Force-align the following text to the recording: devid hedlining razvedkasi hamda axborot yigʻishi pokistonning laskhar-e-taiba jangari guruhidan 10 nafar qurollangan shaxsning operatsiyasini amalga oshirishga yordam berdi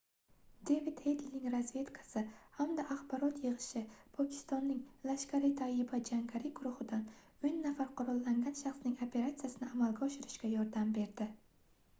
devid 0.67 1.01
hedlining 1.07 1.43
razvedkasi 1.55 2.23
hamda 2.59 2.85
axborot 2.95 3.37
yigʻishi 3.47 3.83
pokistonning 4.15 4.79
laskhar-e-taiba 5.11 6.01
jangari 6.09 6.53
guruhidan 6.61 7.05
10 7.45 7.61
nafar 7.69 7.93
qurollangan 8.01 8.59
shaxsning 8.63 8.99
operatsiyasini 9.09 9.73
amalga 9.77 10.09
oshirishga 10.11 10.53
yordam 10.59 10.97
berdi 11.01 11.33